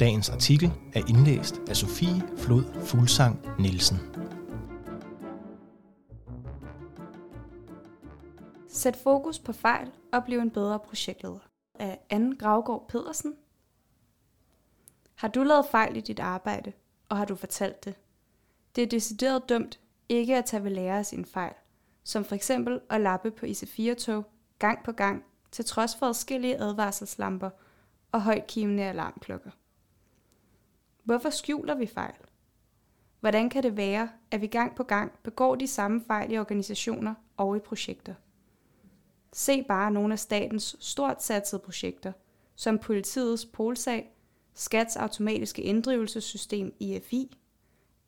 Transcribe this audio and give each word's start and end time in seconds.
Dagens 0.00 0.30
artikel 0.30 0.72
er 0.94 1.02
indlæst 1.08 1.60
af 1.68 1.76
Sofie 1.76 2.22
Flod 2.36 2.84
Fuglsang 2.84 3.46
Nielsen. 3.58 3.96
Sæt 8.68 8.96
fokus 8.96 9.38
på 9.38 9.52
fejl 9.52 9.90
og 10.12 10.24
bliv 10.24 10.38
en 10.38 10.50
bedre 10.50 10.78
projektleder 10.78 11.38
af 11.74 11.98
Anne 12.10 12.36
Gravgaard 12.36 12.88
Pedersen. 12.88 13.34
Har 15.14 15.28
du 15.28 15.42
lavet 15.42 15.66
fejl 15.70 15.96
i 15.96 16.00
dit 16.00 16.20
arbejde, 16.20 16.72
og 17.08 17.16
har 17.16 17.24
du 17.24 17.34
fortalt 17.34 17.84
det? 17.84 17.94
Det 18.76 18.82
er 18.82 18.88
decideret 18.88 19.48
dumt 19.48 19.80
ikke 20.08 20.36
at 20.36 20.44
tage 20.44 20.64
ved 20.64 20.70
lære 20.70 20.98
af 20.98 21.06
sine 21.06 21.26
fejl, 21.26 21.54
som 22.04 22.24
for 22.24 22.34
eksempel 22.34 22.80
at 22.90 23.00
lappe 23.00 23.30
på 23.30 23.46
IC4-tog 23.46 24.24
gang 24.58 24.78
på 24.84 24.92
gang, 24.92 25.24
til 25.50 25.64
trods 25.64 25.96
for 25.96 26.06
adskillige 26.06 26.58
advarselslamper 26.58 27.50
og 28.12 28.22
højt 28.22 28.46
kivende 28.46 28.82
alarmklokker. 28.82 29.50
Hvorfor 31.04 31.30
skjuler 31.30 31.74
vi 31.74 31.86
fejl? 31.86 32.14
Hvordan 33.20 33.50
kan 33.50 33.62
det 33.62 33.76
være, 33.76 34.08
at 34.30 34.40
vi 34.40 34.46
gang 34.46 34.74
på 34.74 34.82
gang 34.82 35.12
begår 35.22 35.54
de 35.54 35.66
samme 35.66 36.04
fejl 36.06 36.32
i 36.32 36.38
organisationer 36.38 37.14
og 37.36 37.56
i 37.56 37.60
projekter? 37.60 38.14
Se 39.32 39.62
bare 39.62 39.90
nogle 39.90 40.12
af 40.12 40.18
statens 40.18 40.76
stort 40.80 41.22
satsede 41.22 41.62
projekter, 41.64 42.12
som 42.54 42.78
politiets 42.78 43.44
polsag, 43.46 44.16
Skats 44.54 44.96
automatiske 44.96 45.62
inddrivelsessystem 45.62 46.74
IFI, 46.80 47.36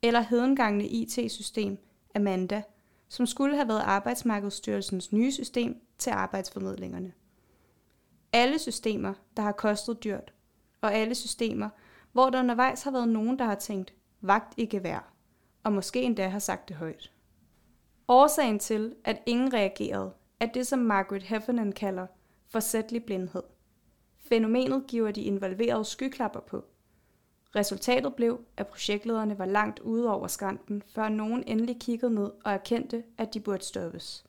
eller 0.01 0.19
hedengangende 0.19 0.87
IT-system 0.87 1.77
Amanda, 2.15 2.63
som 3.07 3.25
skulle 3.25 3.55
have 3.55 3.67
været 3.67 3.81
Arbejdsmarkedsstyrelsens 3.81 5.11
nye 5.11 5.31
system 5.31 5.81
til 5.97 6.09
arbejdsformidlingerne. 6.09 7.13
Alle 8.33 8.59
systemer, 8.59 9.13
der 9.37 9.43
har 9.43 9.51
kostet 9.51 10.03
dyrt, 10.03 10.33
og 10.81 10.93
alle 10.93 11.15
systemer, 11.15 11.69
hvor 12.13 12.29
der 12.29 12.39
undervejs 12.39 12.83
har 12.83 12.91
været 12.91 13.09
nogen, 13.09 13.39
der 13.39 13.45
har 13.45 13.55
tænkt, 13.55 13.93
vagt 14.21 14.53
i 14.57 14.65
gevær, 14.65 15.13
og 15.63 15.73
måske 15.73 16.01
endda 16.01 16.27
har 16.27 16.39
sagt 16.39 16.69
det 16.69 16.77
højt. 16.77 17.11
Årsagen 18.07 18.59
til, 18.59 18.95
at 19.03 19.21
ingen 19.25 19.53
reagerede, 19.53 20.13
er 20.39 20.45
det, 20.45 20.67
som 20.67 20.79
Margaret 20.79 21.23
Heffernan 21.23 21.71
kalder 21.71 22.07
forsætlig 22.49 23.03
blindhed. 23.03 23.43
Fænomenet 24.29 24.87
giver 24.87 25.11
de 25.11 25.21
involverede 25.21 25.85
skyklapper 25.85 26.39
på. 26.39 26.65
Resultatet 27.55 28.15
blev, 28.15 28.39
at 28.57 28.67
projektlederne 28.67 29.39
var 29.39 29.45
langt 29.45 29.79
ude 29.79 30.09
over 30.13 30.27
skrænten, 30.27 30.83
før 30.87 31.09
nogen 31.09 31.43
endelig 31.47 31.79
kiggede 31.79 32.13
ned 32.13 32.31
og 32.45 32.51
erkendte, 32.51 33.03
at 33.17 33.33
de 33.33 33.39
burde 33.39 33.63
stoppes. 33.63 34.25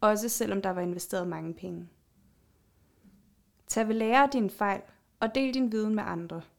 Også 0.00 0.28
selvom 0.28 0.62
der 0.62 0.70
var 0.70 0.80
investeret 0.80 1.28
mange 1.28 1.54
penge. 1.54 1.88
Tag 3.66 3.88
ved 3.88 3.94
lære 3.94 4.22
af 4.22 4.30
dine 4.30 4.50
fejl, 4.50 4.82
og 5.20 5.34
del 5.34 5.54
din 5.54 5.72
viden 5.72 5.94
med 5.94 6.02
andre– 6.06 6.42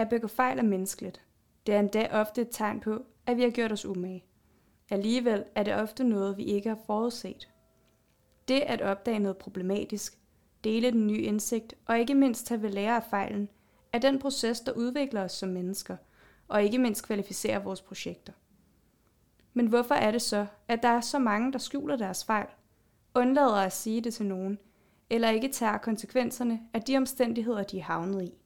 at 0.00 0.08
begå 0.08 0.26
fejl 0.26 0.58
er 0.58 0.62
menneskeligt. 0.62 1.22
Det 1.66 1.74
er 1.74 1.78
endda 1.78 2.08
ofte 2.10 2.40
et 2.40 2.48
tegn 2.50 2.80
på, 2.80 3.02
at 3.26 3.36
vi 3.36 3.42
har 3.42 3.50
gjort 3.50 3.72
os 3.72 3.86
umage. 3.86 4.24
Alligevel 4.90 5.44
er 5.54 5.62
det 5.62 5.74
ofte 5.74 6.04
noget, 6.04 6.36
vi 6.36 6.44
ikke 6.44 6.68
har 6.68 6.78
forudset. 6.86 7.48
Det 8.48 8.60
at 8.60 8.82
opdage 8.82 9.18
noget 9.18 9.36
problematisk, 9.36 10.18
dele 10.64 10.90
den 10.90 11.06
nye 11.06 11.22
indsigt 11.22 11.74
og 11.86 11.98
ikke 11.98 12.14
mindst 12.14 12.46
tage 12.46 12.62
ved 12.62 12.70
lære 12.70 12.96
af 12.96 13.04
fejlen, 13.10 13.48
er 13.92 13.98
den 13.98 14.18
proces, 14.18 14.60
der 14.60 14.72
udvikler 14.72 15.22
os 15.22 15.32
som 15.32 15.48
mennesker, 15.48 15.96
og 16.48 16.62
ikke 16.62 16.78
mindst 16.78 17.06
kvalificerer 17.06 17.58
vores 17.58 17.82
projekter. 17.82 18.32
Men 19.54 19.66
hvorfor 19.66 19.94
er 19.94 20.10
det 20.10 20.22
så, 20.22 20.46
at 20.68 20.82
der 20.82 20.88
er 20.88 21.00
så 21.00 21.18
mange, 21.18 21.52
der 21.52 21.58
skjuler 21.58 21.96
deres 21.96 22.24
fejl, 22.24 22.46
undlader 23.14 23.54
at 23.54 23.72
sige 23.72 24.00
det 24.00 24.14
til 24.14 24.26
nogen, 24.26 24.58
eller 25.10 25.30
ikke 25.30 25.48
tager 25.48 25.78
konsekvenserne 25.78 26.60
af 26.74 26.82
de 26.82 26.96
omstændigheder, 26.96 27.62
de 27.62 27.78
er 27.78 27.82
havnet 27.82 28.22
i? 28.22 28.39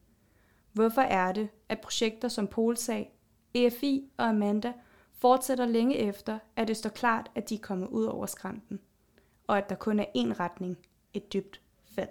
Hvorfor 0.74 1.02
er 1.02 1.32
det, 1.32 1.48
at 1.68 1.80
projekter 1.80 2.28
som 2.28 2.46
Polsag, 2.46 3.14
EFI 3.54 4.10
og 4.16 4.28
Amanda 4.28 4.72
fortsætter 5.12 5.66
længe 5.66 5.96
efter, 5.96 6.38
at 6.56 6.68
det 6.68 6.76
står 6.76 6.90
klart, 6.90 7.30
at 7.34 7.48
de 7.48 7.54
er 7.54 7.58
kommet 7.58 7.88
ud 7.88 8.04
over 8.04 8.26
skrænten, 8.26 8.80
og 9.46 9.58
at 9.58 9.68
der 9.68 9.74
kun 9.74 10.00
er 10.00 10.04
én 10.04 10.40
retning, 10.40 10.78
et 11.12 11.32
dybt 11.32 11.60
fald? 11.84 12.08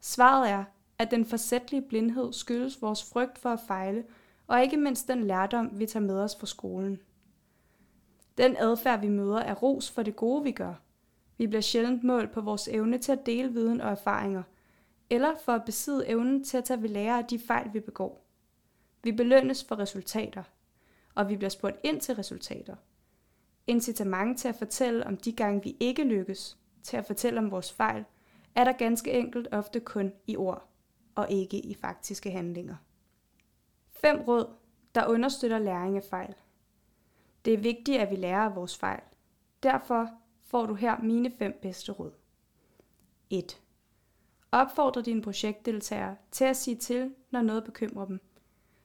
Svaret 0.00 0.50
er, 0.50 0.64
at 0.98 1.10
den 1.10 1.24
forsætlige 1.24 1.82
blindhed 1.82 2.32
skyldes 2.32 2.82
vores 2.82 3.10
frygt 3.12 3.38
for 3.38 3.50
at 3.50 3.60
fejle, 3.66 4.04
og 4.46 4.62
ikke 4.62 4.76
mindst 4.76 5.08
den 5.08 5.24
lærdom, 5.24 5.70
vi 5.78 5.86
tager 5.86 6.06
med 6.06 6.18
os 6.18 6.36
fra 6.40 6.46
skolen. 6.46 6.98
Den 8.38 8.56
adfærd, 8.56 9.00
vi 9.00 9.08
møder, 9.08 9.38
er 9.38 9.54
ros 9.54 9.90
for 9.90 10.02
det 10.02 10.16
gode, 10.16 10.44
vi 10.44 10.52
gør. 10.52 10.74
Vi 11.38 11.46
bliver 11.46 11.60
sjældent 11.60 12.04
målt 12.04 12.30
på 12.30 12.40
vores 12.40 12.68
evne 12.68 12.98
til 12.98 13.12
at 13.12 13.26
dele 13.26 13.52
viden 13.52 13.80
og 13.80 13.90
erfaringer– 13.90 14.42
eller 15.10 15.34
for 15.44 15.52
at 15.52 15.64
besidde 15.64 16.08
evnen 16.08 16.44
til 16.44 16.56
at 16.56 16.64
tage 16.64 16.82
ved 16.82 16.88
lære 16.88 17.18
af 17.18 17.24
de 17.24 17.38
fejl, 17.38 17.70
vi 17.72 17.80
begår. 17.80 18.26
Vi 19.02 19.12
belønnes 19.12 19.64
for 19.64 19.78
resultater, 19.78 20.42
og 21.14 21.28
vi 21.28 21.36
bliver 21.36 21.50
spurgt 21.50 21.76
ind 21.84 22.00
til 22.00 22.14
resultater. 22.14 22.76
Incitament 23.66 24.38
til 24.38 24.48
at 24.48 24.54
fortælle 24.54 25.06
om 25.06 25.16
de 25.16 25.32
gange, 25.32 25.62
vi 25.62 25.76
ikke 25.80 26.04
lykkes, 26.04 26.58
til 26.82 26.96
at 26.96 27.06
fortælle 27.06 27.38
om 27.38 27.50
vores 27.50 27.72
fejl, 27.72 28.04
er 28.54 28.64
der 28.64 28.72
ganske 28.72 29.12
enkelt 29.12 29.48
ofte 29.52 29.80
kun 29.80 30.12
i 30.26 30.36
ord, 30.36 30.68
og 31.14 31.30
ikke 31.30 31.58
i 31.58 31.74
faktiske 31.74 32.30
handlinger. 32.30 32.76
Fem 33.90 34.20
råd, 34.20 34.46
der 34.94 35.06
understøtter 35.06 35.58
læring 35.58 35.96
af 35.96 36.04
fejl. 36.10 36.34
Det 37.44 37.54
er 37.54 37.58
vigtigt, 37.58 38.00
at 38.00 38.10
vi 38.10 38.16
lærer 38.16 38.40
af 38.42 38.56
vores 38.56 38.78
fejl. 38.78 39.02
Derfor 39.62 40.10
får 40.42 40.66
du 40.66 40.74
her 40.74 41.02
mine 41.02 41.32
fem 41.38 41.58
bedste 41.62 41.92
råd. 41.92 42.12
1. 43.30 43.60
Opfordre 44.52 45.02
dine 45.02 45.22
projektdeltagere 45.22 46.16
til 46.30 46.44
at 46.44 46.56
sige 46.56 46.76
til, 46.76 47.14
når 47.30 47.42
noget 47.42 47.64
bekymrer 47.64 48.06
dem. 48.06 48.20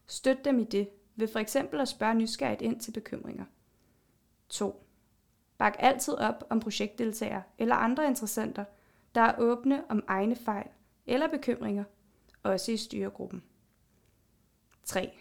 Støt 0.08 0.46
dem 0.46 0.60
i 0.60 0.64
det 0.64 0.90
ved 1.16 1.28
for 1.28 1.40
eksempel 1.40 1.80
at 1.80 1.88
spørge 1.88 2.16
nysgerrigt 2.16 2.62
ind 2.62 2.80
til 2.80 2.92
bekymringer. 2.92 3.46
2. 4.50 4.88
Bak 5.58 5.76
altid 5.80 6.14
op 6.14 6.44
om 6.50 6.60
projektdeltagere 6.60 7.44
eller 7.58 7.76
andre 7.76 8.08
interessenter, 8.08 8.66
der 9.16 9.22
er 9.22 9.36
åbne 9.40 9.92
om 9.92 10.04
egne 10.08 10.36
fejl 10.36 10.68
eller 11.06 11.28
bekymringer, 11.28 11.84
også 12.44 12.72
i 12.72 12.78
styregruppen. 12.78 13.44
3. 14.84 15.12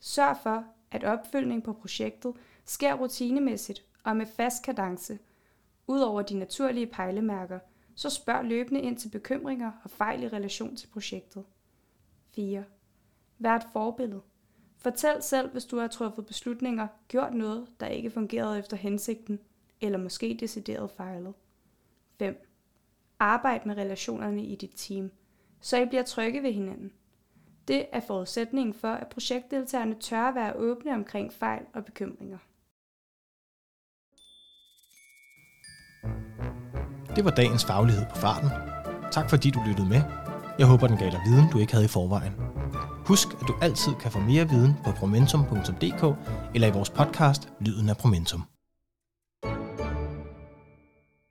Sørg 0.00 0.36
for, 0.42 0.64
at 0.90 1.04
opfølgning 1.04 1.62
på 1.62 1.72
projektet 1.72 2.34
sker 2.64 2.94
rutinemæssigt 2.94 3.84
og 4.04 4.16
med 4.16 4.26
fast 4.26 4.64
kadence, 4.64 5.18
ud 5.86 6.00
over 6.00 6.22
de 6.22 6.38
naturlige 6.38 6.86
pejlemærker– 6.86 7.58
så 7.96 8.10
spørg 8.10 8.44
løbende 8.44 8.80
ind 8.80 8.96
til 8.96 9.08
bekymringer 9.08 9.72
og 9.84 9.90
fejl 9.90 10.22
i 10.22 10.28
relation 10.28 10.76
til 10.76 10.86
projektet. 10.86 11.44
4. 12.34 12.64
Vær 13.38 13.56
et 13.56 13.66
forbillede. 13.72 14.22
Fortæl 14.76 15.22
selv, 15.22 15.52
hvis 15.52 15.64
du 15.64 15.78
har 15.78 15.88
truffet 15.88 16.26
beslutninger, 16.26 16.88
gjort 17.08 17.34
noget, 17.34 17.68
der 17.80 17.86
ikke 17.86 18.10
fungerede 18.10 18.58
efter 18.58 18.76
hensigten, 18.76 19.40
eller 19.80 19.98
måske 19.98 20.36
decideret 20.40 20.90
fejlet. 20.90 21.34
5. 22.18 22.46
Arbejd 23.18 23.60
med 23.66 23.76
relationerne 23.76 24.44
i 24.44 24.54
dit 24.54 24.72
team, 24.76 25.10
så 25.60 25.76
I 25.76 25.86
bliver 25.86 26.02
trygge 26.02 26.42
ved 26.42 26.52
hinanden. 26.52 26.92
Det 27.68 27.86
er 27.92 28.00
forudsætningen 28.00 28.74
for, 28.74 28.88
at 28.88 29.08
projektdeltagerne 29.08 29.94
tør 29.94 30.22
at 30.22 30.34
være 30.34 30.56
åbne 30.56 30.94
omkring 30.94 31.32
fejl 31.32 31.66
og 31.74 31.84
bekymringer. 31.84 32.38
Det 37.16 37.24
var 37.24 37.30
dagens 37.30 37.64
faglighed 37.64 38.04
på 38.10 38.16
farten. 38.16 38.50
Tak 39.10 39.30
fordi 39.30 39.50
du 39.50 39.60
lyttede 39.66 39.88
med. 39.88 40.02
Jeg 40.58 40.66
håber, 40.66 40.86
den 40.86 40.96
gav 40.96 41.10
dig 41.10 41.20
viden, 41.26 41.50
du 41.52 41.58
ikke 41.58 41.72
havde 41.72 41.84
i 41.84 41.88
forvejen. 41.88 42.32
Husk, 43.06 43.28
at 43.40 43.48
du 43.48 43.54
altid 43.62 43.92
kan 44.00 44.10
få 44.10 44.18
mere 44.18 44.48
viden 44.48 44.74
på 44.84 44.90
promentum.dk 44.92 46.16
eller 46.54 46.68
i 46.68 46.70
vores 46.70 46.90
podcast 46.90 47.48
Lyden 47.60 47.88
af 47.88 47.96
Promentum. 47.96 48.55